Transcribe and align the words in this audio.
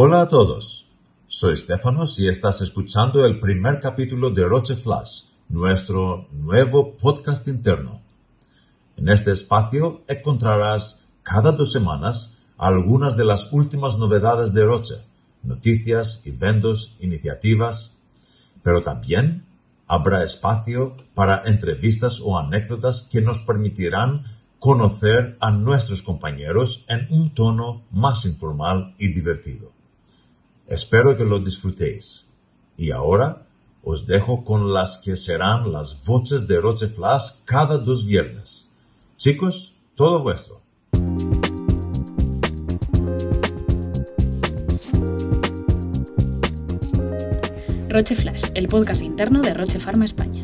Hola 0.00 0.20
a 0.20 0.28
todos, 0.28 0.86
soy 1.26 1.56
Stefanos 1.56 2.20
y 2.20 2.28
estás 2.28 2.60
escuchando 2.60 3.26
el 3.26 3.40
primer 3.40 3.80
capítulo 3.80 4.30
de 4.30 4.44
Roche 4.44 4.76
Flash, 4.76 5.22
nuestro 5.48 6.28
nuevo 6.30 6.94
podcast 6.94 7.48
interno. 7.48 8.00
En 8.96 9.08
este 9.08 9.32
espacio 9.32 10.02
encontrarás 10.06 11.02
cada 11.24 11.50
dos 11.50 11.72
semanas 11.72 12.38
algunas 12.58 13.16
de 13.16 13.24
las 13.24 13.52
últimas 13.52 13.98
novedades 13.98 14.54
de 14.54 14.64
Roche, 14.64 14.94
noticias, 15.42 16.22
eventos, 16.24 16.94
iniciativas, 17.00 17.96
pero 18.62 18.80
también 18.82 19.46
habrá 19.88 20.22
espacio 20.22 20.94
para 21.12 21.42
entrevistas 21.46 22.20
o 22.20 22.38
anécdotas 22.38 23.08
que 23.10 23.20
nos 23.20 23.40
permitirán 23.40 24.26
conocer 24.60 25.36
a 25.40 25.50
nuestros 25.50 26.02
compañeros 26.02 26.84
en 26.86 27.08
un 27.10 27.34
tono 27.34 27.82
más 27.90 28.26
informal 28.26 28.94
y 28.96 29.08
divertido. 29.08 29.76
Espero 30.68 31.16
que 31.16 31.24
lo 31.24 31.38
disfrutéis. 31.38 32.26
Y 32.76 32.90
ahora 32.90 33.46
os 33.82 34.06
dejo 34.06 34.44
con 34.44 34.74
las 34.74 34.98
que 34.98 35.16
serán 35.16 35.72
las 35.72 36.04
voces 36.04 36.46
de 36.46 36.60
Roche 36.60 36.88
Flash 36.88 37.36
cada 37.46 37.78
dos 37.78 38.04
viernes. 38.04 38.68
Chicos, 39.16 39.74
todo 39.94 40.22
vuestro. 40.22 40.60
Roche 47.88 48.14
Flash, 48.14 48.44
el 48.54 48.68
podcast 48.68 49.02
interno 49.02 49.40
de 49.40 49.54
Roche 49.54 49.78
Pharma 49.78 50.04
España. 50.04 50.42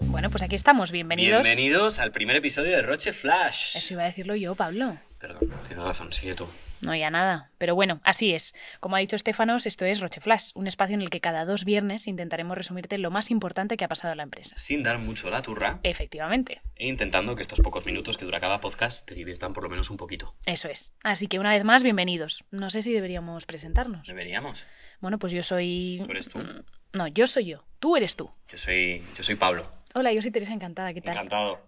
Bueno, 0.00 0.30
pues 0.30 0.42
aquí 0.42 0.54
estamos. 0.56 0.90
Bienvenidos. 0.90 1.42
Bienvenidos 1.42 1.98
al 1.98 2.10
primer 2.12 2.36
episodio 2.36 2.70
de 2.76 2.82
Roche 2.82 3.12
Flash. 3.12 3.76
Eso 3.76 3.94
iba 3.94 4.02
a 4.02 4.06
decirlo 4.06 4.34
yo, 4.34 4.54
Pablo. 4.54 4.96
Perdón, 5.18 5.48
tienes 5.66 5.84
razón, 5.84 6.12
sigue 6.12 6.34
tú. 6.34 6.46
No, 6.82 6.94
ya 6.94 7.10
nada. 7.10 7.50
Pero 7.56 7.74
bueno, 7.74 8.00
así 8.04 8.32
es. 8.34 8.54
Como 8.80 8.96
ha 8.96 8.98
dicho 8.98 9.16
Estefanos, 9.16 9.64
esto 9.66 9.84
es 9.86 10.00
Roche 10.00 10.20
Flash, 10.20 10.50
un 10.54 10.66
espacio 10.66 10.94
en 10.94 11.00
el 11.02 11.08
que 11.10 11.20
cada 11.20 11.44
dos 11.46 11.64
viernes 11.64 12.06
intentaremos 12.06 12.56
resumirte 12.56 12.98
lo 12.98 13.10
más 13.10 13.30
importante 13.30 13.76
que 13.76 13.84
ha 13.84 13.88
pasado 13.88 14.12
en 14.12 14.18
la 14.18 14.22
empresa. 14.24 14.54
Sin 14.58 14.82
dar 14.82 14.98
mucho 14.98 15.30
la 15.30 15.40
turra 15.40 15.80
Efectivamente, 15.84 16.60
e 16.76 16.86
intentando 16.88 17.34
que 17.34 17.42
estos 17.42 17.60
pocos 17.60 17.86
minutos 17.86 18.18
que 18.18 18.26
dura 18.26 18.40
cada 18.40 18.60
podcast 18.60 19.06
te 19.06 19.14
diviertan 19.14 19.52
por 19.54 19.62
lo 19.64 19.70
menos 19.70 19.88
un 19.90 19.96
poquito. 19.96 20.34
eso 20.44 20.68
es. 20.68 20.92
Así 21.02 21.28
que 21.28 21.38
una 21.38 21.50
vez 21.52 21.64
más, 21.64 21.82
bienvenidos. 21.82 22.44
No 22.50 22.68
sé 22.70 22.82
si 22.82 22.92
deberíamos 22.92 23.46
presentarnos. 23.46 24.06
Deberíamos. 24.06 24.66
Bueno, 25.00 25.18
pues 25.18 25.32
yo 25.32 25.42
soy... 25.42 26.02
¿Tú 26.04 26.10
eres 26.10 26.28
tú? 26.28 26.38
Mm, 26.38 26.62
No, 26.92 27.06
yo 27.08 27.26
soy 27.26 27.46
yo. 27.46 27.64
Tú 27.78 27.96
eres 27.96 28.16
tú. 28.16 28.30
Yo 28.48 28.58
soy, 28.58 29.02
yo 29.16 29.22
soy 29.22 29.34
Pablo. 29.36 29.70
Hola, 29.98 30.12
yo 30.12 30.20
soy 30.20 30.30
Teresa 30.30 30.52
Encantada. 30.52 30.92
¿Qué 30.92 31.00
tal? 31.00 31.14
Encantado. 31.14 31.58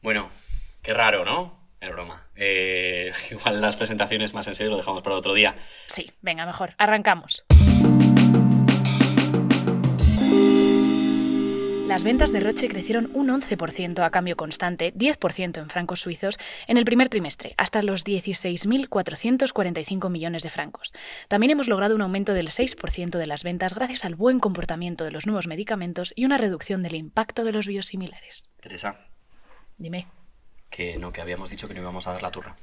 Bueno, 0.00 0.30
qué 0.80 0.94
raro, 0.94 1.26
¿no? 1.26 1.68
Es 1.82 1.90
broma. 1.90 2.26
Eh, 2.34 3.12
igual 3.30 3.60
las 3.60 3.76
presentaciones 3.76 4.32
más 4.32 4.46
en 4.46 4.54
serio 4.54 4.70
lo 4.70 4.78
dejamos 4.78 5.02
para 5.02 5.16
otro 5.16 5.34
día. 5.34 5.54
Sí, 5.86 6.10
venga, 6.22 6.46
mejor. 6.46 6.74
Arrancamos. 6.78 7.44
Las 11.86 12.04
ventas 12.04 12.32
de 12.32 12.40
Roche 12.40 12.68
crecieron 12.68 13.10
un 13.12 13.28
11% 13.28 14.04
a 14.04 14.10
cambio 14.10 14.36
constante, 14.36 14.94
10% 14.94 15.58
en 15.58 15.68
francos 15.68 16.00
suizos, 16.00 16.38
en 16.66 16.78
el 16.78 16.84
primer 16.84 17.08
trimestre, 17.08 17.54
hasta 17.58 17.82
los 17.82 18.06
16.445 18.06 20.08
millones 20.08 20.42
de 20.42 20.50
francos. 20.50 20.92
También 21.28 21.50
hemos 21.50 21.68
logrado 21.68 21.94
un 21.94 22.00
aumento 22.00 22.32
del 22.34 22.48
6% 22.48 23.18
de 23.18 23.26
las 23.26 23.42
ventas 23.42 23.74
gracias 23.74 24.04
al 24.04 24.14
buen 24.14 24.40
comportamiento 24.40 25.04
de 25.04 25.10
los 25.10 25.26
nuevos 25.26 25.48
medicamentos 25.48 26.12
y 26.16 26.24
una 26.24 26.38
reducción 26.38 26.82
del 26.82 26.94
impacto 26.94 27.44
de 27.44 27.52
los 27.52 27.66
biosimilares. 27.66 28.48
Teresa, 28.60 28.98
Dime. 29.76 30.06
que 30.70 30.96
no, 30.96 31.12
que 31.12 31.20
habíamos 31.20 31.50
dicho 31.50 31.68
que 31.68 31.74
no 31.74 31.80
íbamos 31.80 32.06
a 32.06 32.12
dar 32.12 32.22
la 32.22 32.30
turra. 32.30 32.56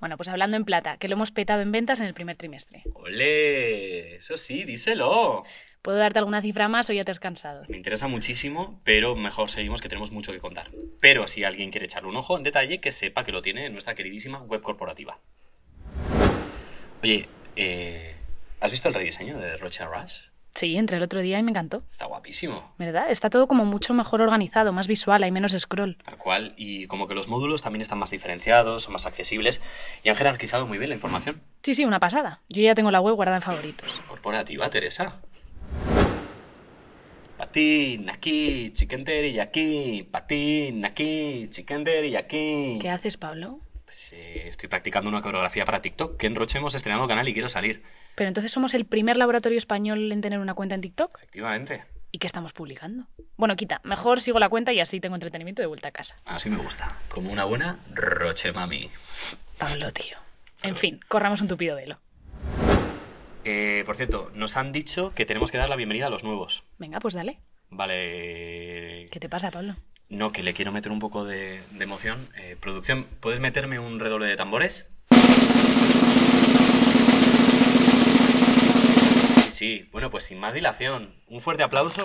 Bueno, 0.00 0.16
pues 0.16 0.28
hablando 0.28 0.56
en 0.56 0.64
plata, 0.64 0.96
que 0.96 1.08
lo 1.08 1.14
hemos 1.14 1.30
petado 1.30 1.60
en 1.62 1.72
ventas 1.72 2.00
en 2.00 2.06
el 2.06 2.14
primer 2.14 2.36
trimestre. 2.36 2.82
¡Ole! 2.94 4.16
Eso 4.16 4.36
sí, 4.36 4.64
díselo. 4.64 5.44
¿Puedo 5.84 5.98
darte 5.98 6.18
alguna 6.18 6.40
cifra 6.40 6.66
más 6.66 6.88
o 6.88 6.94
ya 6.94 7.04
te 7.04 7.10
has 7.10 7.20
cansado? 7.20 7.64
Me 7.68 7.76
interesa 7.76 8.08
muchísimo, 8.08 8.80
pero 8.84 9.16
mejor 9.16 9.50
seguimos 9.50 9.82
que 9.82 9.90
tenemos 9.90 10.12
mucho 10.12 10.32
que 10.32 10.40
contar. 10.40 10.70
Pero 10.98 11.26
si 11.26 11.44
alguien 11.44 11.70
quiere 11.70 11.84
echarle 11.84 12.08
un 12.08 12.16
ojo 12.16 12.38
en 12.38 12.42
detalle, 12.42 12.80
que 12.80 12.90
sepa 12.90 13.22
que 13.22 13.32
lo 13.32 13.42
tiene 13.42 13.66
en 13.66 13.72
nuestra 13.72 13.94
queridísima 13.94 14.38
web 14.38 14.62
corporativa. 14.62 15.18
Oye, 17.02 17.28
eh, 17.56 18.14
¿has 18.60 18.70
visto 18.70 18.88
el 18.88 18.94
rediseño 18.94 19.36
de 19.36 19.58
Roche 19.58 19.84
Rush? 19.84 20.28
Sí, 20.54 20.74
entré 20.78 20.96
el 20.96 21.02
otro 21.02 21.20
día 21.20 21.38
y 21.38 21.42
me 21.42 21.50
encantó. 21.50 21.82
Está 21.92 22.06
guapísimo. 22.06 22.72
¿Verdad? 22.78 23.10
Está 23.10 23.28
todo 23.28 23.46
como 23.46 23.66
mucho 23.66 23.92
mejor 23.92 24.22
organizado, 24.22 24.72
más 24.72 24.86
visual, 24.86 25.22
hay 25.22 25.32
menos 25.32 25.54
scroll. 25.58 25.98
Tal 26.02 26.16
cual, 26.16 26.54
y 26.56 26.86
como 26.86 27.08
que 27.08 27.14
los 27.14 27.28
módulos 27.28 27.60
también 27.60 27.82
están 27.82 27.98
más 27.98 28.10
diferenciados, 28.10 28.84
son 28.84 28.94
más 28.94 29.04
accesibles 29.04 29.60
y 30.02 30.08
han 30.08 30.16
jerarquizado 30.16 30.66
muy 30.66 30.78
bien 30.78 30.88
la 30.88 30.94
información. 30.94 31.42
Sí, 31.62 31.74
sí, 31.74 31.84
una 31.84 32.00
pasada. 32.00 32.40
Yo 32.48 32.62
ya 32.62 32.74
tengo 32.74 32.90
la 32.90 33.02
web 33.02 33.16
guardada 33.16 33.36
en 33.36 33.42
favoritos. 33.42 34.00
Corporativa, 34.08 34.70
Teresa. 34.70 35.20
Patín, 37.54 38.10
aquí, 38.10 38.72
chicken 38.72 39.04
y 39.06 39.38
aquí, 39.38 40.08
patín, 40.10 40.84
aquí, 40.84 41.46
chicken 41.50 41.84
y 42.04 42.16
aquí. 42.16 42.78
¿Qué 42.82 42.90
haces, 42.90 43.16
Pablo? 43.16 43.60
Pues 43.84 44.12
eh, 44.12 44.48
estoy 44.48 44.68
practicando 44.68 45.08
una 45.08 45.22
coreografía 45.22 45.64
para 45.64 45.80
TikTok, 45.80 46.16
que 46.16 46.26
en 46.26 46.34
Roche 46.34 46.58
hemos 46.58 46.74
estrenado 46.74 47.06
canal 47.06 47.28
y 47.28 47.32
quiero 47.32 47.48
salir. 47.48 47.84
Pero 48.16 48.26
entonces 48.26 48.50
somos 48.50 48.74
el 48.74 48.86
primer 48.86 49.16
laboratorio 49.16 49.56
español 49.56 50.10
en 50.10 50.20
tener 50.20 50.40
una 50.40 50.54
cuenta 50.54 50.74
en 50.74 50.80
TikTok. 50.80 51.14
Efectivamente. 51.14 51.84
¿Y 52.10 52.18
qué 52.18 52.26
estamos 52.26 52.52
publicando? 52.52 53.06
Bueno, 53.36 53.54
quita, 53.54 53.80
mejor 53.84 54.20
sigo 54.20 54.40
la 54.40 54.48
cuenta 54.48 54.72
y 54.72 54.80
así 54.80 54.98
tengo 54.98 55.14
entretenimiento 55.14 55.62
de 55.62 55.66
vuelta 55.66 55.86
a 55.86 55.92
casa. 55.92 56.16
Así 56.26 56.50
me 56.50 56.56
gusta. 56.56 56.98
Como 57.08 57.30
una 57.30 57.44
buena 57.44 57.78
Roche 57.92 58.52
Mami. 58.52 58.90
Pablo, 59.58 59.92
tío. 59.92 60.16
En 60.64 60.74
fin, 60.74 60.98
corramos 61.06 61.40
un 61.40 61.46
tupido 61.46 61.76
velo. 61.76 62.00
Eh, 63.44 63.82
por 63.84 63.96
cierto, 63.96 64.30
nos 64.34 64.56
han 64.56 64.72
dicho 64.72 65.12
que 65.14 65.26
tenemos 65.26 65.50
que 65.50 65.58
dar 65.58 65.68
la 65.68 65.76
bienvenida 65.76 66.06
a 66.06 66.10
los 66.10 66.24
nuevos. 66.24 66.64
Venga, 66.78 66.98
pues 67.00 67.14
dale. 67.14 67.38
Vale. 67.70 69.06
¿Qué 69.10 69.20
te 69.20 69.28
pasa, 69.28 69.50
Pablo? 69.50 69.76
No, 70.08 70.32
que 70.32 70.42
le 70.42 70.54
quiero 70.54 70.72
meter 70.72 70.92
un 70.92 70.98
poco 70.98 71.24
de, 71.24 71.60
de 71.72 71.84
emoción. 71.84 72.28
Eh, 72.36 72.56
producción, 72.58 73.06
¿puedes 73.20 73.40
meterme 73.40 73.78
un 73.78 74.00
redoble 74.00 74.26
de 74.26 74.36
tambores? 74.36 74.90
Sí, 79.42 79.50
sí. 79.50 79.88
Bueno, 79.92 80.10
pues 80.10 80.24
sin 80.24 80.38
más 80.38 80.54
dilación, 80.54 81.14
un 81.26 81.40
fuerte 81.40 81.62
aplauso. 81.62 82.04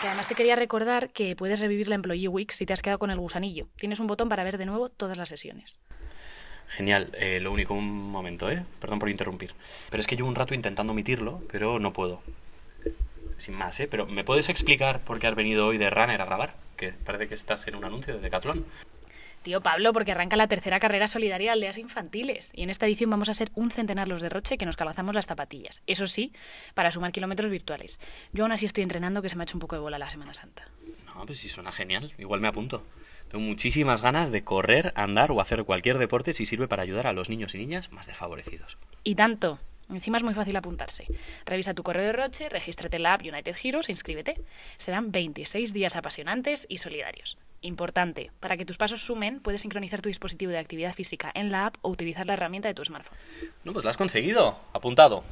Que 0.00 0.08
además 0.08 0.26
te 0.26 0.34
quería 0.34 0.56
recordar 0.56 1.10
que 1.10 1.36
puedes 1.36 1.60
revivir 1.60 1.86
la 1.86 1.94
Employee 1.94 2.26
Week 2.26 2.50
si 2.50 2.66
te 2.66 2.72
has 2.72 2.82
quedado 2.82 2.98
con 2.98 3.12
el 3.12 3.20
gusanillo. 3.20 3.68
Tienes 3.76 4.00
un 4.00 4.08
botón 4.08 4.28
para 4.28 4.42
ver 4.42 4.58
de 4.58 4.66
nuevo 4.66 4.88
todas 4.88 5.16
las 5.16 5.28
sesiones. 5.28 5.78
Genial. 6.68 7.10
Eh, 7.14 7.40
lo 7.40 7.52
único, 7.52 7.74
un 7.74 8.10
momento, 8.10 8.50
¿eh? 8.50 8.64
Perdón 8.80 8.98
por 8.98 9.10
interrumpir. 9.10 9.54
Pero 9.90 10.00
es 10.00 10.06
que 10.06 10.16
llevo 10.16 10.28
un 10.28 10.34
rato 10.34 10.54
intentando 10.54 10.92
omitirlo, 10.92 11.42
pero 11.50 11.78
no 11.78 11.92
puedo. 11.92 12.22
Sin 13.36 13.54
más, 13.54 13.78
¿eh? 13.80 13.88
Pero 13.90 14.06
¿me 14.06 14.24
puedes 14.24 14.48
explicar 14.48 15.00
por 15.00 15.18
qué 15.18 15.26
has 15.26 15.34
venido 15.34 15.66
hoy 15.66 15.78
de 15.78 15.90
Runner 15.90 16.20
a 16.20 16.24
grabar? 16.24 16.54
Que 16.76 16.92
parece 16.92 17.28
que 17.28 17.34
estás 17.34 17.66
en 17.66 17.74
un 17.74 17.84
anuncio 17.84 18.14
de 18.14 18.20
Decathlon. 18.20 18.64
Tío 19.42 19.60
Pablo, 19.60 19.92
porque 19.92 20.12
arranca 20.12 20.36
la 20.36 20.46
tercera 20.46 20.78
carrera 20.78 21.08
solidaria 21.08 21.50
de 21.50 21.54
aldeas 21.54 21.76
infantiles. 21.76 22.52
Y 22.54 22.62
en 22.62 22.70
esta 22.70 22.86
edición 22.86 23.10
vamos 23.10 23.28
a 23.28 23.34
ser 23.34 23.50
un 23.54 23.72
centenar 23.72 24.06
los 24.06 24.22
de 24.22 24.28
Roche 24.28 24.56
que 24.56 24.66
nos 24.66 24.76
calazamos 24.76 25.16
las 25.16 25.26
zapatillas. 25.26 25.82
Eso 25.88 26.06
sí, 26.06 26.32
para 26.74 26.92
sumar 26.92 27.10
kilómetros 27.10 27.50
virtuales. 27.50 27.98
Yo 28.32 28.44
aún 28.44 28.52
así 28.52 28.66
estoy 28.66 28.84
entrenando 28.84 29.20
que 29.20 29.28
se 29.28 29.36
me 29.36 29.42
ha 29.42 29.44
hecho 29.44 29.56
un 29.56 29.60
poco 29.60 29.74
de 29.74 29.82
bola 29.82 29.98
la 29.98 30.10
Semana 30.10 30.32
Santa. 30.32 30.68
No, 31.12 31.26
pues 31.26 31.38
sí, 31.38 31.48
suena 31.48 31.72
genial. 31.72 32.12
Igual 32.18 32.40
me 32.40 32.46
apunto. 32.46 32.84
Tengo 33.32 33.46
muchísimas 33.46 34.02
ganas 34.02 34.30
de 34.30 34.44
correr, 34.44 34.92
andar 34.94 35.32
o 35.32 35.40
hacer 35.40 35.64
cualquier 35.64 35.96
deporte 35.96 36.34
si 36.34 36.44
sirve 36.44 36.68
para 36.68 36.82
ayudar 36.82 37.06
a 37.06 37.14
los 37.14 37.30
niños 37.30 37.54
y 37.54 37.58
niñas 37.58 37.90
más 37.90 38.06
desfavorecidos. 38.06 38.76
Y 39.04 39.14
tanto. 39.14 39.58
Encima 39.88 40.18
es 40.18 40.22
muy 40.22 40.34
fácil 40.34 40.54
apuntarse. 40.54 41.06
Revisa 41.46 41.72
tu 41.72 41.82
correo 41.82 42.04
de 42.04 42.12
Roche, 42.12 42.50
regístrate 42.50 42.98
en 42.98 43.04
la 43.04 43.14
app 43.14 43.22
United 43.22 43.56
Heroes 43.62 43.88
e 43.88 43.92
inscríbete. 43.92 44.38
Serán 44.76 45.12
26 45.12 45.72
días 45.72 45.96
apasionantes 45.96 46.66
y 46.68 46.76
solidarios. 46.76 47.38
Importante, 47.62 48.30
para 48.38 48.58
que 48.58 48.66
tus 48.66 48.76
pasos 48.76 49.00
sumen, 49.00 49.40
puedes 49.40 49.62
sincronizar 49.62 50.02
tu 50.02 50.10
dispositivo 50.10 50.52
de 50.52 50.58
actividad 50.58 50.92
física 50.92 51.32
en 51.34 51.50
la 51.50 51.66
app 51.66 51.76
o 51.80 51.88
utilizar 51.88 52.26
la 52.26 52.34
herramienta 52.34 52.68
de 52.68 52.74
tu 52.74 52.84
smartphone. 52.84 53.16
No, 53.64 53.72
pues 53.72 53.82
lo 53.82 53.90
has 53.90 53.96
conseguido. 53.96 54.58
Apuntado. 54.74 55.24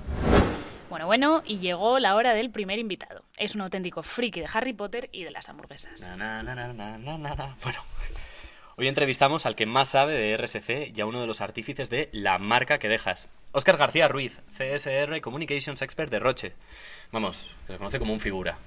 Bueno, 0.91 1.07
bueno, 1.07 1.43
y 1.47 1.59
llegó 1.59 2.01
la 2.01 2.17
hora 2.17 2.35
del 2.35 2.51
primer 2.51 2.81
invitado. 2.81 3.23
Es 3.37 3.55
un 3.55 3.61
auténtico 3.61 4.03
friki 4.03 4.41
de 4.41 4.49
Harry 4.53 4.73
Potter 4.73 5.09
y 5.13 5.23
de 5.23 5.31
las 5.31 5.49
hamburguesas. 5.49 6.01
Na, 6.01 6.43
na, 6.43 6.43
na. 6.43 7.57
Bueno, 7.63 7.79
hoy 8.77 8.89
entrevistamos 8.89 9.47
al 9.47 9.55
que 9.55 9.67
más 9.67 9.91
sabe 9.91 10.15
de 10.15 10.37
RSC 10.37 10.93
y 10.93 11.01
a 11.01 11.07
uno 11.07 11.21
de 11.21 11.29
los 11.29 11.43
artífices 11.43 11.91
de 11.91 12.09
La 12.11 12.39
marca 12.39 12.79
que 12.79 12.89
dejas. 12.89 13.29
Óscar 13.53 13.77
García 13.77 14.09
Ruiz, 14.09 14.43
CSR 14.53 15.21
Communications 15.21 15.81
Expert 15.81 16.11
de 16.11 16.19
Roche. 16.19 16.55
Vamos, 17.13 17.55
que 17.69 17.75
se 17.75 17.79
conoce 17.79 18.01
como 18.01 18.13
un 18.13 18.19
figura. 18.19 18.59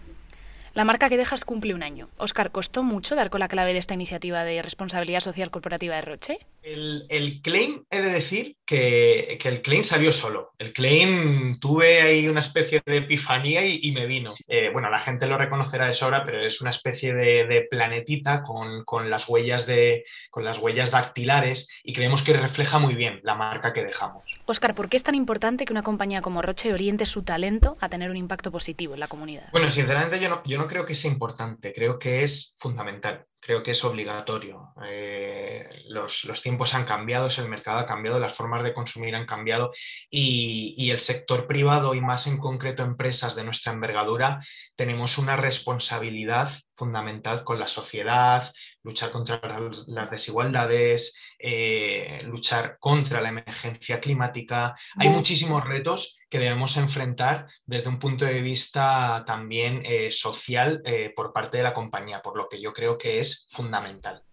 La 0.73 0.85
marca 0.85 1.09
que 1.09 1.17
dejas 1.17 1.43
cumple 1.43 1.73
un 1.73 1.83
año. 1.83 2.07
Oscar, 2.17 2.51
¿costó 2.51 2.83
mucho 2.83 3.15
dar 3.15 3.31
con 3.31 3.41
la 3.41 3.49
clave 3.49 3.73
de 3.73 3.79
esta 3.79 3.95
iniciativa 3.95 4.45
de 4.45 4.61
responsabilidad 4.61 5.19
social 5.19 5.51
corporativa 5.51 5.95
de 5.95 6.01
Roche? 6.01 6.39
El, 6.63 7.41
claim, 7.43 7.83
he 7.89 8.01
de 8.01 8.09
decir 8.09 8.57
que, 8.65 9.37
el 9.43 9.61
claim 9.61 9.83
salió 9.83 10.11
solo. 10.11 10.53
El 10.57 10.71
claim 10.71 11.59
tuve 11.59 12.01
ahí 12.01 12.27
una 12.27 12.39
especie 12.39 12.81
de 12.85 12.97
epifanía 12.97 13.65
y, 13.65 13.91
me 13.91 14.05
vino. 14.05 14.31
Eh, 14.47 14.69
bueno, 14.71 14.89
la 14.89 14.99
gente 14.99 15.27
lo 15.27 15.37
reconocerá 15.37 15.87
de 15.87 15.93
sobra, 15.93 16.23
pero 16.23 16.41
es 16.41 16.61
una 16.61 16.69
especie 16.69 17.13
de, 17.13 17.67
planetita 17.69 18.43
con, 18.43 19.09
las 19.09 19.27
huellas 19.27 19.65
de, 19.65 20.05
con 20.29 20.43
las 20.43 20.59
huellas 20.59 20.91
dactilares 20.91 21.67
y 21.83 21.93
creemos 21.93 22.21
que 22.21 22.33
refleja 22.33 22.79
muy 22.79 22.95
bien 22.95 23.19
la 23.23 23.35
marca 23.35 23.73
que 23.73 23.83
dejamos. 23.83 24.23
Oscar, 24.45 24.73
¿por 24.73 24.89
qué 24.89 24.97
es 24.97 25.03
tan 25.03 25.15
importante 25.15 25.65
que 25.65 25.73
una 25.73 25.83
compañía 25.83 26.21
como 26.21 26.41
Roche 26.41 26.73
oriente 26.73 27.05
su 27.05 27.23
talento 27.23 27.77
a 27.81 27.89
tener 27.89 28.09
un 28.09 28.17
impacto 28.17 28.51
positivo 28.51 28.93
en 28.93 29.01
la 29.01 29.07
comunidad? 29.07 29.49
Bueno, 29.51 29.69
sinceramente 29.69 30.19
yo 30.19 30.29
no, 30.29 30.41
yo 30.45 30.57
no 30.57 30.67
creo 30.67 30.85
que 30.85 30.95
sea 30.95 31.11
importante, 31.11 31.73
creo 31.73 31.99
que 31.99 32.23
es 32.23 32.55
fundamental 32.57 33.25
creo 33.43 33.61
que 33.61 33.71
es 33.71 33.83
obligatorio. 33.83 34.73
Eh, 34.85 35.67
los, 35.93 36.41
tiempos 36.41 36.73
han 36.73 36.85
cambiado, 36.85 37.29
el 37.37 37.49
mercado 37.49 37.79
ha 37.79 37.85
cambiado, 37.85 38.19
las 38.19 38.35
formas 38.35 38.63
de 38.63 38.73
consumir 38.73 39.15
han 39.15 39.25
cambiado 39.25 39.71
y, 40.09 40.91
el 40.91 40.99
sector 40.99 41.47
privado 41.47 41.95
y 41.95 42.01
más 42.01 42.27
en 42.27 42.37
concreto 42.37 42.83
empresas 42.83 43.35
de 43.35 43.43
nuestra 43.43 43.71
envergadura 43.71 44.45
tenemos 44.75 45.17
una 45.17 45.35
responsabilidad 45.35 46.51
fundamental 46.75 47.43
con 47.43 47.59
la 47.59 47.67
sociedad, 47.67 48.51
luchar 48.83 49.11
contra 49.11 49.41
las 49.87 50.11
desigualdades, 50.11 51.15
eh, 51.39 52.21
luchar 52.25 52.77
contra 52.79 53.21
la 53.21 53.29
emergencia 53.29 53.99
climática. 53.99 54.75
Hay 54.97 55.09
muchísimos 55.09 55.65
retos 55.67 56.17
que 56.29 56.39
debemos 56.39 56.77
enfrentar 56.77 57.47
desde 57.65 57.89
un 57.89 57.99
punto 57.99 58.25
de 58.25 58.41
vista 58.41 59.23
también 59.25 59.83
eh, 59.85 60.11
social 60.11 60.81
eh, 60.83 61.13
por 61.15 61.31
parte 61.31 61.57
de 61.57 61.63
la 61.63 61.73
compañía, 61.73 62.21
por 62.21 62.35
lo 62.35 62.49
que 62.49 62.59
yo 62.59 62.73
creo 62.73 62.97
que 62.97 63.19
es 63.19 63.47
fundamental. 63.51 64.23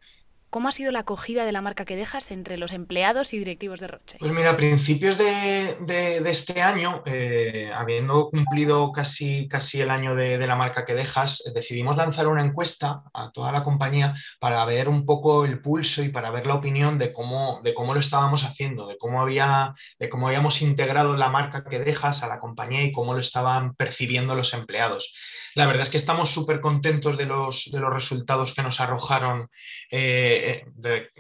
¿Cómo 0.51 0.67
ha 0.67 0.73
sido 0.73 0.91
la 0.91 1.01
acogida 1.01 1.45
de 1.45 1.53
la 1.53 1.61
marca 1.61 1.85
que 1.85 1.95
dejas 1.95 2.33
entre 2.33 2.57
los 2.57 2.73
empleados 2.73 3.33
y 3.33 3.39
directivos 3.39 3.79
de 3.79 3.87
Roche? 3.87 4.17
Pues 4.19 4.33
mira, 4.33 4.51
a 4.51 4.57
principios 4.57 5.17
de, 5.17 6.21
este 6.27 6.61
año, 6.61 7.05
eh, 7.07 7.71
habiendo 7.73 8.29
cumplido 8.31 8.91
casi, 8.91 9.47
casi 9.47 9.81
el 9.81 9.91
año 9.91 10.17
de, 10.17 10.45
la 10.45 10.57
marca 10.57 10.85
que 10.85 10.95
dejas, 10.95 11.41
decidimos 11.55 11.97
lanzar 11.97 12.27
una 12.27 12.45
encuesta 12.45 13.05
a 13.15 13.31
toda 13.31 13.53
la 13.53 13.63
compañía 13.63 14.17
para 14.41 14.65
ver 14.65 14.89
un 14.89 15.07
poco 15.07 15.45
el 15.45 15.61
pulso 15.61 16.03
y 16.03 16.09
para 16.09 16.33
ver 16.33 16.47
la 16.47 16.55
opinión 16.55 16.99
de 16.99 17.13
cómo, 17.13 17.61
de 17.63 17.73
cómo 17.73 17.95
lo 17.95 18.01
estábamos 18.01 18.43
haciendo, 18.43 18.89
de 18.89 18.99
cómo, 18.99 19.21
había, 19.21 19.75
de 20.01 20.09
cómo 20.09 20.27
habíamos 20.27 20.63
integrado 20.63 21.17
la 21.17 21.29
marca 21.29 21.63
que 21.63 21.79
dejas 21.79 22.25
a 22.25 22.27
la 22.27 22.41
compañía 22.41 22.83
y 22.83 22.91
cómo 22.91 23.15
lo 23.15 23.21
estaban 23.21 23.77
percibiendo 23.77 24.35
los 24.35 24.53
empleados. 24.53 25.15
La 25.55 25.67
verdad 25.67 25.83
es 25.83 25.91
que 25.91 25.97
estamos 25.97 26.31
súper 26.31 26.61
contentos 26.61 27.17
de 27.17 27.27
los, 27.27 27.71
de 27.73 27.81
los 27.81 27.93
resultados 27.93 28.55
que 28.55 28.63
nos 28.63 28.81
arrojaron. 28.81 29.49
Eh, 29.91 30.40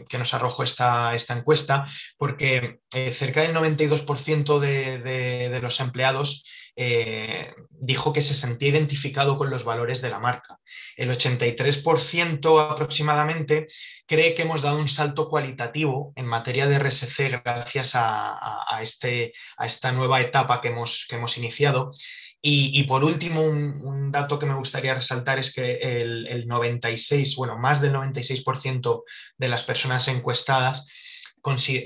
que 0.09 0.19
nos 0.19 0.35
arrojó 0.35 0.63
esta, 0.63 1.15
esta 1.15 1.35
encuesta, 1.35 1.87
porque 2.17 2.81
eh, 2.95 3.13
cerca 3.13 3.43
del 3.43 3.55
92% 3.55 4.59
de, 4.59 5.61
los 5.61 5.81
empleados 5.81 6.45
eh, 6.77 7.53
dijo 7.71 8.13
que 8.13 8.23
se 8.23 8.35
sentía 8.35 8.71
identificado 8.71 9.37
con 9.37 9.51
los 9.51 9.65
valores 9.65 10.01
de 10.01 10.11
la 10.11 10.19
marca. 10.19 10.59
El 10.97 11.11
83% 11.11 12.71
aproximadamente 12.71 13.69
cree 14.07 14.35
que 14.35 14.43
hemos 14.43 14.63
dado 14.63 14.79
un 14.79 14.89
salto 14.89 15.29
cualitativo 15.29 16.13
en 16.17 16.27
materia 16.27 16.67
de 16.67 16.79
RSC 16.79 17.43
gracias 17.45 17.93
a, 17.95 18.81
este, 18.83 19.33
a 19.57 19.67
esta 19.67 19.93
nueva 19.93 20.21
etapa 20.21 20.61
que 20.61 20.69
hemos 20.69 21.37
iniciado. 21.37 21.93
Y, 22.43 22.85
por 22.85 23.05
último, 23.05 23.43
un, 23.43 24.11
dato 24.11 24.39
que 24.39 24.47
me 24.47 24.55
gustaría 24.55 24.95
resaltar 24.95 25.39
es 25.39 25.53
que 25.53 25.77
el, 26.01 26.47
96, 26.47 27.37
bueno, 27.37 27.59
más 27.59 27.81
del 27.81 27.93
96% 27.93 29.03
de 29.37 29.49
las 29.49 29.63
personas 29.63 30.09
encuestadas 30.09 30.87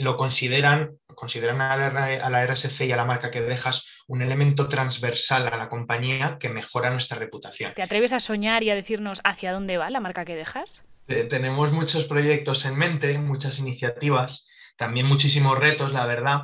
lo 0.00 0.16
consideran, 0.16 0.96
consideran 1.14 1.60
a 1.60 2.28
la, 2.30 2.46
RSC 2.46 2.86
y 2.86 2.92
a 2.92 2.96
la 2.96 3.04
marca 3.04 3.30
que 3.30 3.40
dejas 3.40 3.86
un 4.06 4.22
elemento 4.22 4.68
transversal 4.68 5.48
a 5.48 5.56
la 5.56 5.68
compañía 5.68 6.38
que 6.38 6.48
mejora 6.48 6.90
nuestra 6.90 7.18
reputación. 7.18 7.72
¿Te 7.74 7.82
atreves 7.82 8.12
a 8.12 8.20
soñar 8.20 8.62
y 8.62 8.70
a 8.70 8.74
decirnos 8.74 9.20
hacia 9.24 9.52
dónde 9.52 9.76
va 9.76 9.90
la 9.90 10.00
marca 10.00 10.24
que 10.24 10.36
dejas? 10.36 10.84
Eh, 11.08 11.24
tenemos 11.24 11.72
muchos 11.72 12.04
proyectos 12.04 12.64
en 12.64 12.76
mente, 12.76 13.18
muchas 13.18 13.58
iniciativas, 13.58 14.48
también 14.76 15.06
muchísimos 15.06 15.58
retos, 15.58 15.92
la 15.92 16.06
verdad. 16.06 16.42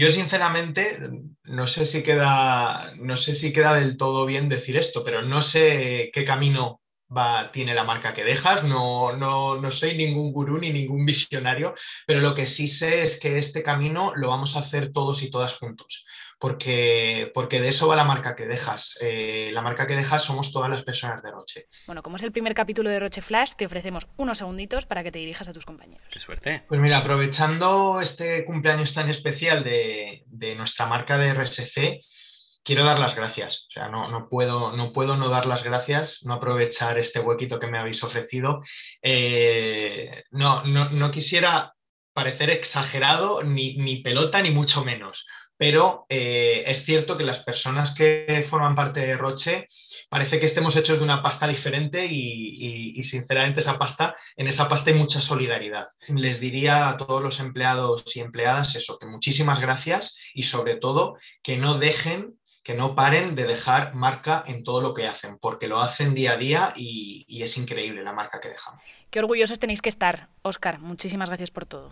Yo 0.00 0.08
sinceramente 0.10 0.98
no 1.44 1.66
sé 1.66 1.84
si 1.84 2.02
queda, 2.02 2.94
no 2.96 3.18
sé 3.18 3.34
si 3.34 3.52
queda 3.52 3.74
del 3.74 3.98
todo 3.98 4.24
bien 4.24 4.48
decir 4.48 4.78
esto, 4.78 5.04
pero 5.04 5.20
no 5.20 5.42
sé 5.42 6.10
qué 6.14 6.24
camino 6.24 6.80
va, 7.16 7.50
tiene 7.52 7.74
la 7.74 7.84
marca 7.84 8.12
que 8.12 8.24
dejas. 8.24 8.64
No, 8.64 9.16
no, 9.16 9.56
no 9.56 9.70
soy 9.70 9.96
ningún 9.96 10.32
gurú 10.32 10.58
ni 10.58 10.72
ningún 10.72 11.04
visionario, 11.04 11.74
pero 12.06 12.20
lo 12.20 12.34
que 12.34 12.46
sí 12.46 12.68
sé 12.68 13.02
es 13.02 13.18
que 13.18 13.38
este 13.38 13.62
camino 13.62 14.12
lo 14.16 14.28
vamos 14.28 14.56
a 14.56 14.60
hacer 14.60 14.92
todos 14.92 15.22
y 15.22 15.30
todas 15.30 15.54
juntos 15.54 16.04
porque, 16.40 17.30
porque 17.34 17.60
de 17.60 17.68
eso 17.68 17.86
va 17.86 17.94
la 17.94 18.04
marca 18.04 18.34
que 18.34 18.46
dejas. 18.46 18.96
Eh, 19.02 19.50
la 19.52 19.60
marca 19.60 19.86
que 19.86 19.94
dejas 19.94 20.24
somos 20.24 20.50
todas 20.52 20.70
las 20.70 20.82
personas 20.82 21.22
de 21.22 21.30
Roche. 21.30 21.68
Bueno, 21.86 22.02
como 22.02 22.16
es 22.16 22.22
el 22.22 22.32
primer 22.32 22.54
capítulo 22.54 22.88
de 22.88 22.98
Roche 22.98 23.20
Flash, 23.20 23.52
te 23.56 23.66
ofrecemos 23.66 24.08
unos 24.16 24.38
segunditos 24.38 24.86
para 24.86 25.02
que 25.02 25.12
te 25.12 25.18
dirijas 25.18 25.50
a 25.50 25.52
tus 25.52 25.66
compañeros. 25.66 26.02
¡Qué 26.10 26.18
suerte! 26.18 26.64
Pues 26.66 26.80
mira, 26.80 26.96
aprovechando 26.96 28.00
este 28.00 28.46
cumpleaños 28.46 28.94
tan 28.94 29.10
especial 29.10 29.62
de, 29.62 30.24
nuestra 30.56 30.86
marca 30.86 31.18
de 31.18 31.34
RSC, 31.34 32.00
quiero 32.62 32.84
dar 32.84 32.98
las 32.98 33.14
gracias. 33.14 33.66
O 33.68 33.70
sea, 33.70 33.88
no, 33.88 34.28
puedo, 34.28 34.72
no 34.76 34.92
puedo 34.92 35.16
no 35.16 35.28
dar 35.28 35.46
las 35.46 35.62
gracias, 35.64 36.20
no 36.22 36.34
aprovechar 36.34 36.98
este 36.98 37.20
huequito 37.20 37.58
que 37.58 37.66
me 37.66 37.78
habéis 37.78 38.02
ofrecido. 38.02 38.60
Eh, 39.02 40.24
no, 40.30 40.64
no, 40.64 41.10
quisiera 41.10 41.74
parecer 42.12 42.50
exagerado, 42.50 43.42
ni, 43.42 43.76
ni 43.76 43.96
pelota, 43.98 44.42
ni 44.42 44.50
mucho 44.50 44.84
menos 44.84 45.24
pero 45.60 46.06
eh, 46.08 46.64
es 46.66 46.86
cierto 46.86 47.18
que 47.18 47.22
las 47.22 47.40
personas 47.40 47.92
que 47.92 48.42
forman 48.48 48.74
parte 48.74 49.00
de 49.00 49.14
Roche 49.14 49.68
parece 50.08 50.40
que 50.40 50.46
estemos 50.46 50.74
hechos 50.74 50.96
de 50.96 51.04
una 51.04 51.22
pasta 51.22 51.46
diferente 51.46 52.06
y, 52.06 53.02
sinceramente 53.02 53.60
esa 53.60 53.78
pasta, 53.78 54.16
en 54.36 54.46
esa 54.46 54.70
pasta 54.70 54.88
hay 54.88 54.96
mucha 54.96 55.20
solidaridad. 55.20 55.88
Les 56.08 56.40
diría 56.40 56.88
a 56.88 56.96
todos 56.96 57.22
los 57.22 57.40
empleados 57.40 58.04
y 58.16 58.20
empleadas 58.20 58.74
eso, 58.74 58.98
que 58.98 59.04
muchísimas 59.04 59.60
gracias 59.60 60.16
y 60.32 60.44
sobre 60.44 60.76
todo 60.76 61.18
que 61.42 61.58
no 61.58 61.78
dejen 61.78 62.39
que 62.62 62.74
no 62.74 62.94
paren 62.94 63.34
de 63.34 63.44
dejar 63.44 63.94
marca 63.94 64.44
en 64.46 64.64
todo 64.64 64.80
lo 64.80 64.94
que 64.94 65.06
hacen, 65.06 65.38
porque 65.38 65.66
lo 65.66 65.80
hacen 65.80 66.14
día 66.14 66.32
a 66.32 66.36
día 66.36 66.72
y, 66.76 67.24
y 67.26 67.42
es 67.42 67.56
increíble 67.56 68.02
la 68.02 68.12
marca 68.12 68.40
que 68.40 68.48
dejamos. 68.48 68.82
Qué 69.10 69.18
orgullosos 69.18 69.58
tenéis 69.58 69.82
que 69.82 69.88
estar. 69.88 70.28
Oscar, 70.42 70.78
muchísimas 70.78 71.30
gracias 71.30 71.50
por 71.50 71.66
todo. 71.66 71.90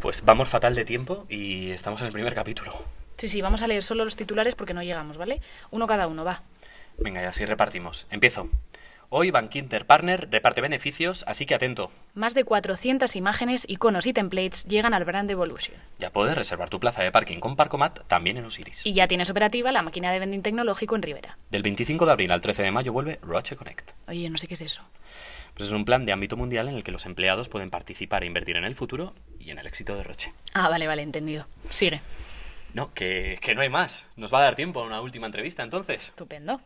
Pues 0.00 0.24
vamos 0.24 0.48
fatal 0.48 0.74
de 0.74 0.84
tiempo 0.84 1.26
y 1.28 1.70
estamos 1.70 2.00
en 2.00 2.08
el 2.08 2.12
primer 2.12 2.34
capítulo. 2.34 2.72
Sí, 3.18 3.28
sí, 3.28 3.42
vamos 3.42 3.62
a 3.62 3.66
leer 3.66 3.82
solo 3.82 4.04
los 4.04 4.16
titulares 4.16 4.54
porque 4.54 4.72
no 4.72 4.82
llegamos, 4.82 5.16
¿vale? 5.16 5.42
Uno 5.70 5.86
cada 5.86 6.06
uno, 6.06 6.24
va. 6.24 6.42
Venga, 6.98 7.22
y 7.22 7.24
así 7.24 7.44
repartimos. 7.44 8.06
Empiezo. 8.10 8.48
Hoy 9.12 9.32
Bankinter 9.32 9.86
Partner 9.86 10.28
reparte 10.30 10.60
beneficios, 10.60 11.24
así 11.26 11.44
que 11.44 11.56
atento. 11.56 11.90
Más 12.14 12.32
de 12.32 12.44
400 12.44 13.16
imágenes, 13.16 13.64
iconos 13.68 14.06
y 14.06 14.12
templates 14.12 14.66
llegan 14.66 14.94
al 14.94 15.04
Brand 15.04 15.28
Evolution. 15.28 15.76
Ya 15.98 16.10
puedes 16.10 16.36
reservar 16.36 16.70
tu 16.70 16.78
plaza 16.78 17.02
de 17.02 17.10
parking 17.10 17.40
con 17.40 17.56
Parcomat 17.56 18.06
también 18.06 18.36
en 18.36 18.44
Osiris. 18.44 18.86
Y 18.86 18.92
ya 18.92 19.08
tienes 19.08 19.28
operativa 19.28 19.72
la 19.72 19.82
máquina 19.82 20.12
de 20.12 20.20
vending 20.20 20.42
tecnológico 20.42 20.94
en 20.94 21.02
Rivera. 21.02 21.36
Del 21.50 21.64
25 21.64 22.06
de 22.06 22.12
abril 22.12 22.30
al 22.30 22.40
13 22.40 22.62
de 22.62 22.70
mayo 22.70 22.92
vuelve 22.92 23.18
Roche 23.22 23.56
Connect. 23.56 23.90
Oye, 24.06 24.30
no 24.30 24.38
sé 24.38 24.46
qué 24.46 24.54
es 24.54 24.62
eso. 24.62 24.82
Pues 25.54 25.68
es 25.68 25.74
un 25.74 25.84
plan 25.84 26.06
de 26.06 26.12
ámbito 26.12 26.36
mundial 26.36 26.68
en 26.68 26.76
el 26.76 26.84
que 26.84 26.92
los 26.92 27.04
empleados 27.04 27.48
pueden 27.48 27.70
participar 27.70 28.22
e 28.22 28.26
invertir 28.28 28.58
en 28.58 28.64
el 28.64 28.76
futuro 28.76 29.14
y 29.40 29.50
en 29.50 29.58
el 29.58 29.66
éxito 29.66 29.96
de 29.96 30.04
Roche. 30.04 30.32
Ah, 30.54 30.68
vale, 30.68 30.86
vale, 30.86 31.02
entendido. 31.02 31.48
Sigue. 31.68 32.00
No, 32.74 32.94
que, 32.94 33.40
que 33.42 33.56
no 33.56 33.62
hay 33.62 33.70
más. 33.70 34.06
Nos 34.14 34.32
va 34.32 34.38
a 34.38 34.42
dar 34.42 34.54
tiempo 34.54 34.80
a 34.80 34.86
una 34.86 35.00
última 35.00 35.26
entrevista, 35.26 35.64
entonces. 35.64 36.10
Estupendo. 36.10 36.60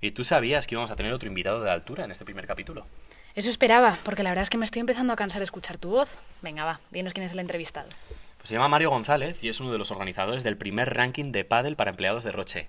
¿Y 0.00 0.10
tú 0.10 0.24
sabías 0.24 0.66
que 0.66 0.74
íbamos 0.74 0.90
a 0.90 0.96
tener 0.96 1.12
otro 1.12 1.28
invitado 1.28 1.62
de 1.62 1.70
altura 1.70 2.04
en 2.04 2.10
este 2.10 2.24
primer 2.24 2.46
capítulo? 2.46 2.86
Eso 3.34 3.50
esperaba, 3.50 3.98
porque 4.04 4.22
la 4.22 4.30
verdad 4.30 4.42
es 4.42 4.50
que 4.50 4.58
me 4.58 4.64
estoy 4.64 4.80
empezando 4.80 5.12
a 5.12 5.16
cansar 5.16 5.40
de 5.40 5.44
escuchar 5.44 5.78
tu 5.78 5.90
voz. 5.90 6.18
Venga, 6.42 6.64
va, 6.64 6.80
dinos 6.90 7.12
quién 7.12 7.24
es 7.24 7.32
el 7.32 7.40
entrevistado. 7.40 7.88
Pues 8.36 8.48
se 8.48 8.54
llama 8.54 8.68
Mario 8.68 8.90
González 8.90 9.42
y 9.42 9.48
es 9.48 9.60
uno 9.60 9.72
de 9.72 9.78
los 9.78 9.90
organizadores 9.90 10.44
del 10.44 10.56
primer 10.56 10.94
ranking 10.94 11.32
de 11.32 11.44
pádel 11.44 11.76
para 11.76 11.90
empleados 11.90 12.24
de 12.24 12.32
Roche. 12.32 12.68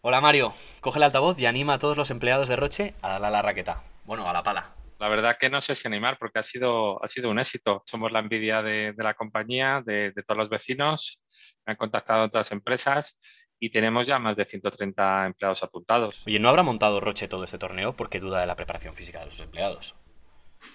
Hola 0.00 0.20
Mario, 0.20 0.52
coge 0.80 0.98
el 0.98 1.02
altavoz 1.02 1.38
y 1.38 1.46
anima 1.46 1.74
a 1.74 1.78
todos 1.78 1.96
los 1.96 2.10
empleados 2.10 2.48
de 2.48 2.56
Roche 2.56 2.94
a 3.02 3.10
darle 3.10 3.26
a 3.26 3.30
la 3.30 3.42
raqueta. 3.42 3.82
Bueno, 4.04 4.28
a 4.28 4.32
la 4.32 4.42
pala. 4.42 4.72
La 5.00 5.08
verdad 5.08 5.36
que 5.38 5.50
no 5.50 5.60
sé 5.60 5.74
si 5.74 5.86
animar 5.86 6.18
porque 6.18 6.38
ha 6.38 6.42
sido, 6.42 7.04
ha 7.04 7.08
sido 7.08 7.30
un 7.30 7.38
éxito. 7.38 7.82
Somos 7.86 8.10
la 8.10 8.20
envidia 8.20 8.62
de, 8.62 8.94
la 8.96 9.14
compañía, 9.14 9.82
de, 9.84 10.12
de, 10.12 10.22
todos 10.22 10.38
los 10.38 10.48
vecinos. 10.48 11.20
Me 11.66 11.72
han 11.72 11.76
contactado 11.76 12.24
otras 12.24 12.50
empresas 12.50 13.18
y 13.60 13.70
tenemos 13.70 14.06
ya 14.06 14.18
más 14.18 14.36
de 14.36 14.44
130 14.44 15.26
empleados 15.26 15.62
apuntados. 15.62 16.22
Oye, 16.26 16.38
¿no 16.38 16.48
habrá 16.48 16.62
montado 16.62 17.00
Roche 17.00 17.28
todo 17.28 17.44
este 17.44 17.58
torneo 17.58 17.94
porque 17.96 18.20
duda 18.20 18.40
de 18.40 18.46
la 18.46 18.56
preparación 18.56 18.94
física 18.94 19.20
de 19.20 19.26
los 19.26 19.40
empleados? 19.40 19.94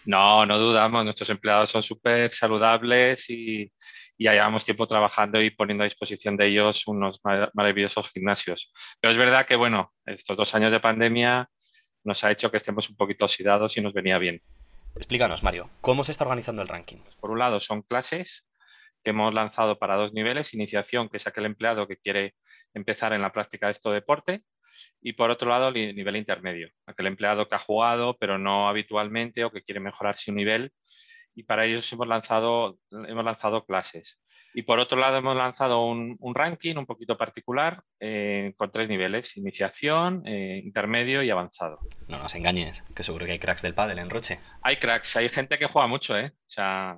No, 0.05 0.45
no 0.45 0.59
dudamos. 0.59 1.03
Nuestros 1.03 1.29
empleados 1.29 1.69
son 1.69 1.83
súper 1.83 2.31
saludables 2.31 3.29
y, 3.29 3.71
ya 4.17 4.31
llevamos 4.33 4.63
tiempo 4.63 4.87
trabajando 4.87 5.41
y 5.41 5.49
poniendo 5.49 5.83
a 5.83 5.85
disposición 5.85 6.37
de 6.37 6.47
ellos 6.47 6.87
unos 6.87 7.21
maravillosos 7.53 8.11
gimnasios. 8.11 8.71
Pero 8.99 9.11
es 9.11 9.17
verdad 9.17 9.45
que, 9.45 9.55
bueno, 9.55 9.91
estos 10.05 10.37
dos 10.37 10.55
años 10.55 10.71
de 10.71 10.79
pandemia 10.79 11.49
nos 12.03 12.23
ha 12.23 12.31
hecho 12.31 12.51
que 12.51 12.57
estemos 12.57 12.89
un 12.89 12.95
poquito 12.95 13.25
oxidados 13.25 13.75
y 13.75 13.81
nos 13.81 13.93
venía 13.93 14.17
bien. 14.19 14.41
Explícanos, 14.95 15.41
Mario, 15.43 15.69
¿cómo 15.81 16.03
se 16.03 16.11
está 16.11 16.25
organizando 16.25 16.61
el 16.61 16.67
ranking? 16.67 16.97
Por 17.19 17.31
un 17.31 17.39
lado, 17.39 17.59
son 17.59 17.81
clases 17.81 18.47
que 19.03 19.09
hemos 19.09 19.33
lanzado 19.33 19.79
para 19.79 19.95
dos 19.95 20.13
niveles, 20.13 20.53
iniciación, 20.53 21.09
que 21.09 21.17
es 21.17 21.27
aquel 21.27 21.45
empleado 21.45 21.87
que 21.87 21.97
quiere 21.97 22.35
empezar 22.73 23.13
en 23.13 23.21
la 23.21 23.31
práctica 23.31 23.67
de 23.67 23.73
este 23.73 23.89
deporte, 23.89 24.43
y 25.01 25.13
por 25.13 25.29
otro 25.29 25.49
lado, 25.49 25.71
nivel 25.71 26.15
intermedio, 26.15 26.69
aquel 26.85 27.07
empleado 27.07 27.47
que 27.47 27.55
ha 27.55 27.59
jugado 27.59 28.17
pero 28.17 28.37
no 28.37 28.67
habitualmente 28.67 29.43
o 29.43 29.51
que 29.51 29.61
quiere 29.61 29.79
mejorar 29.79 30.17
su 30.17 30.31
nivel, 30.31 30.71
y 31.35 31.43
para 31.43 31.65
ellos 31.65 31.91
hemos 31.91 32.07
lanzado, 32.07 32.77
hemos 32.91 33.25
lanzado 33.25 33.65
clases. 33.65 34.19
Y 34.55 34.61
por 34.61 34.79
otro 34.79 34.99
lado, 34.99 35.17
hemos 35.17 35.35
lanzado 35.35 35.83
un, 35.83 36.17
ranking 36.35 36.75
un 36.75 36.85
poquito 36.85 37.17
particular 37.17 37.81
eh, 37.99 38.53
con 38.55 38.71
tres 38.71 38.87
niveles: 38.87 39.35
iniciación, 39.35 40.21
eh, 40.27 40.61
intermedio 40.63 41.23
y 41.23 41.31
avanzado. 41.31 41.79
No 42.07 42.19
nos 42.19 42.35
engañes, 42.35 42.83
que 42.95 43.01
seguro 43.01 43.25
que 43.25 43.31
hay 43.31 43.39
cracks 43.39 43.63
del 43.63 43.73
pádel 43.73 43.97
en 43.97 44.11
Roche. 44.11 44.39
Hay 44.61 44.77
cracks, 44.77 45.15
hay 45.17 45.29
gente 45.29 45.57
que 45.57 45.65
juega 45.65 45.87
mucho, 45.87 46.17
¿eh? 46.17 46.33
O 46.35 46.49
sea, 46.49 46.95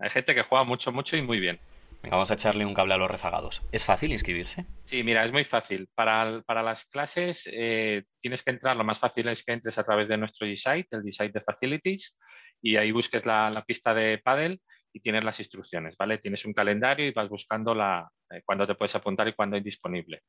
hay 0.00 0.10
gente 0.10 0.34
que 0.34 0.42
juega 0.42 0.62
mucho, 0.62 0.92
mucho 0.92 1.16
y 1.16 1.22
muy 1.22 1.40
bien. 1.40 1.58
Venga, 2.02 2.16
vamos 2.16 2.30
a 2.32 2.34
echarle 2.34 2.66
un 2.66 2.74
cable 2.74 2.94
a 2.94 2.96
los 2.96 3.10
rezagados. 3.10 3.62
¿Es 3.70 3.84
fácil 3.84 4.10
inscribirse? 4.10 4.66
Sí, 4.84 5.04
mira, 5.04 5.24
es 5.24 5.32
muy 5.32 5.44
fácil. 5.44 5.88
Para, 5.94 6.42
para 6.42 6.62
las 6.62 6.84
clases 6.86 7.48
eh, 7.52 8.02
tienes 8.20 8.42
que 8.42 8.50
entrar, 8.50 8.76
lo 8.76 8.82
más 8.82 8.98
fácil 8.98 9.28
es 9.28 9.44
que 9.44 9.52
entres 9.52 9.78
a 9.78 9.84
través 9.84 10.08
de 10.08 10.16
nuestro 10.16 10.46
G-Site, 10.46 10.88
el 10.90 11.02
G-Site 11.02 11.32
de 11.32 11.44
Facilities, 11.44 12.18
y 12.60 12.76
ahí 12.76 12.90
busques 12.90 13.24
la, 13.24 13.50
la 13.50 13.62
pista 13.62 13.94
de 13.94 14.18
paddle 14.18 14.60
y 14.92 15.00
tienes 15.00 15.24
las 15.24 15.38
instrucciones, 15.38 15.96
¿vale? 15.96 16.18
Tienes 16.18 16.44
un 16.44 16.52
calendario 16.52 17.06
y 17.06 17.12
vas 17.12 17.28
buscando 17.28 17.74
la, 17.74 18.08
eh, 18.30 18.42
cuándo 18.44 18.66
te 18.66 18.74
puedes 18.74 18.94
apuntar 18.94 19.28
y 19.28 19.34
cuándo 19.34 19.56
hay 19.56 19.62
disponible. 19.62 20.22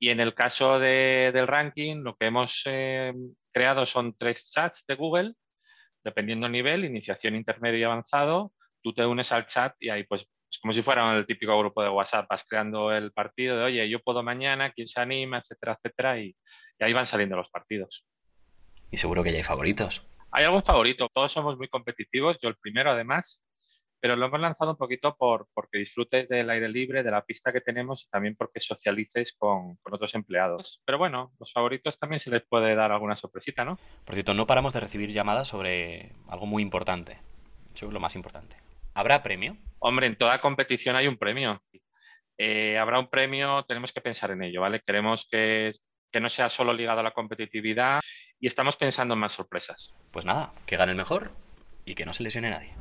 Y 0.00 0.10
en 0.10 0.20
el 0.20 0.34
caso 0.34 0.78
del 0.78 1.46
ranking, 1.46 2.02
lo 2.02 2.14
que 2.16 2.26
hemos 2.26 2.62
eh, 2.66 3.12
creado 3.52 3.84
son 3.86 4.16
tres 4.16 4.50
chats 4.50 4.84
de 4.86 4.94
Google, 4.94 5.34
dependiendo 6.04 6.46
del 6.46 6.52
nivel, 6.52 6.84
iniciación, 6.84 7.34
intermedio 7.34 7.80
y 7.80 7.82
avanzado. 7.82 8.52
Tú 8.80 8.92
te 8.92 9.04
unes 9.04 9.32
al 9.32 9.46
chat 9.46 9.74
y 9.80 9.88
ahí 9.88 10.04
pues 10.04 10.28
es 10.50 10.58
como 10.58 10.72
si 10.72 10.82
fuera 10.82 11.16
el 11.16 11.26
típico 11.26 11.58
grupo 11.58 11.82
de 11.82 11.88
WhatsApp, 11.88 12.26
vas 12.28 12.44
creando 12.44 12.92
el 12.92 13.12
partido 13.12 13.56
de, 13.58 13.64
oye, 13.64 13.88
yo 13.88 14.00
puedo 14.00 14.22
mañana, 14.22 14.72
quién 14.72 14.88
se 14.88 15.00
anima, 15.00 15.38
etcétera, 15.38 15.74
etcétera, 15.74 16.18
y, 16.20 16.34
y 16.78 16.84
ahí 16.84 16.92
van 16.92 17.06
saliendo 17.06 17.36
los 17.36 17.50
partidos. 17.50 18.06
Y 18.90 18.96
seguro 18.96 19.22
que 19.22 19.30
ya 19.30 19.36
hay 19.36 19.42
favoritos. 19.42 20.06
Hay 20.30 20.44
algún 20.44 20.62
favorito, 20.62 21.08
todos 21.12 21.32
somos 21.32 21.56
muy 21.56 21.68
competitivos, 21.68 22.38
yo 22.40 22.48
el 22.48 22.56
primero 22.56 22.90
además, 22.90 23.44
pero 24.00 24.16
lo 24.16 24.26
hemos 24.26 24.40
lanzado 24.40 24.72
un 24.72 24.76
poquito 24.76 25.16
por, 25.16 25.48
porque 25.52 25.78
disfrutes 25.78 26.28
del 26.28 26.48
aire 26.50 26.68
libre, 26.68 27.02
de 27.02 27.10
la 27.10 27.24
pista 27.24 27.52
que 27.52 27.60
tenemos 27.60 28.04
y 28.04 28.10
también 28.10 28.36
porque 28.36 28.60
socialices 28.60 29.34
con, 29.36 29.76
con, 29.76 29.94
otros 29.94 30.14
empleados. 30.14 30.80
Pero 30.84 30.98
bueno, 30.98 31.32
los 31.38 31.52
favoritos 31.52 31.98
también 31.98 32.20
se 32.20 32.30
les 32.30 32.42
puede 32.42 32.74
dar 32.74 32.92
alguna 32.92 33.16
sorpresita, 33.16 33.64
¿no? 33.64 33.78
Por 34.04 34.14
cierto, 34.14 34.34
no 34.34 34.46
paramos 34.46 34.72
de 34.72 34.80
recibir 34.80 35.12
llamadas 35.12 35.48
sobre 35.48 36.12
algo 36.28 36.46
muy 36.46 36.62
importante. 36.62 37.18
Yo 37.74 37.90
lo 37.90 38.00
más 38.00 38.14
importante. 38.14 38.56
¿Habrá 38.94 39.22
premio? 39.22 39.56
Hombre, 39.80 40.06
en 40.06 40.16
toda 40.16 40.40
competición 40.40 40.96
hay 40.96 41.06
un 41.06 41.16
premio. 41.16 41.62
Eh, 42.36 42.78
habrá 42.78 42.98
un 42.98 43.08
premio, 43.08 43.64
tenemos 43.64 43.92
que 43.92 44.00
pensar 44.00 44.30
en 44.30 44.42
ello, 44.42 44.60
¿vale? 44.60 44.80
Queremos 44.86 45.26
que, 45.30 45.72
que 46.12 46.20
no 46.20 46.28
sea 46.30 46.48
solo 46.48 46.72
ligado 46.72 47.00
a 47.00 47.02
la 47.02 47.10
competitividad 47.10 48.00
y 48.40 48.46
estamos 48.46 48.76
pensando 48.76 49.14
en 49.14 49.20
más 49.20 49.34
sorpresas. 49.34 49.94
Pues 50.10 50.24
nada, 50.24 50.52
que 50.66 50.76
gane 50.76 50.92
el 50.92 50.98
mejor 50.98 51.32
y 51.84 51.94
que 51.94 52.04
no 52.04 52.12
se 52.12 52.22
lesione 52.22 52.50
nadie. 52.50 52.74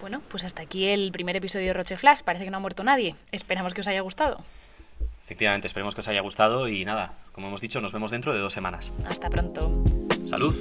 Bueno, 0.00 0.20
pues 0.28 0.44
hasta 0.44 0.62
aquí 0.62 0.88
el 0.88 1.12
primer 1.12 1.36
episodio 1.36 1.68
de 1.68 1.72
Roche 1.74 1.96
Flash. 1.96 2.22
Parece 2.22 2.44
que 2.44 2.50
no 2.50 2.56
ha 2.56 2.60
muerto 2.60 2.82
nadie. 2.82 3.14
Esperamos 3.30 3.72
que 3.72 3.82
os 3.82 3.88
haya 3.88 4.00
gustado. 4.00 4.44
Efectivamente, 5.24 5.68
esperemos 5.68 5.94
que 5.94 6.00
os 6.00 6.08
haya 6.08 6.20
gustado 6.20 6.68
y 6.68 6.84
nada, 6.84 7.14
como 7.32 7.46
hemos 7.46 7.60
dicho, 7.60 7.80
nos 7.80 7.92
vemos 7.92 8.10
dentro 8.10 8.34
de 8.34 8.40
dos 8.40 8.52
semanas. 8.52 8.92
Hasta 9.06 9.30
pronto. 9.30 9.84
Salud. 10.26 10.54